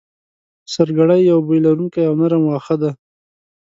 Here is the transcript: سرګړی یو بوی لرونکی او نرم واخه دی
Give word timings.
سرګړی 0.73 1.21
یو 1.31 1.39
بوی 1.45 1.59
لرونکی 1.65 2.03
او 2.07 2.13
نرم 2.21 2.43
واخه 2.47 2.75
دی 2.81 2.91